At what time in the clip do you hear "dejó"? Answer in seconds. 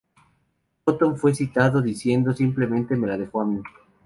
3.19-3.41